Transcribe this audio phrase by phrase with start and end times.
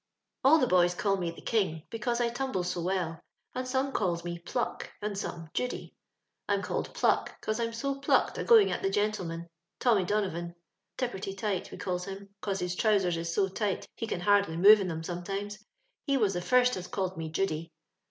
[0.43, 3.21] "All the boys call me the King, because I tumbles so well,
[3.53, 5.93] and some calls me * Pluck,' and some * Judy.'
[6.49, 9.47] I'm called * Pluck,' cause I'm so plucked a going at the gentlemen!
[9.79, 14.07] Tommy Dunnovan —* Tipperty Tight'— we calls him, cos his trousers is so tight he
[14.07, 15.59] can hardly move in them sometimes,—
[16.07, 17.71] he was the first as called me *Judy.'